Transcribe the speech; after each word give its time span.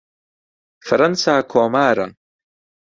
فەرەنسا 0.87 1.33
کۆمارە. 1.51 2.05